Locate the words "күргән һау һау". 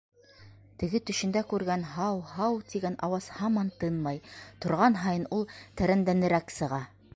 1.51-2.57